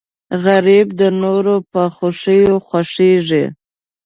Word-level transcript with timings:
غریب 0.43 0.87
د 0.99 1.01
نورو 1.21 1.55
په 1.71 1.81
خوښیو 1.95 2.55
خوښېږي 2.67 3.43